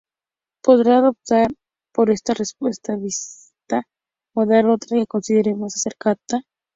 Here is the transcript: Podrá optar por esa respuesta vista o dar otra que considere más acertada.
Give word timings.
Podrá 0.63 1.07
optar 1.07 1.49
por 1.93 2.09
esa 2.09 2.33
respuesta 2.33 2.95
vista 2.95 3.83
o 4.35 4.41
dar 4.51 4.65
otra 4.75 4.97
que 4.97 5.05
considere 5.13 5.53
más 5.53 5.75
acertada. 5.75 6.37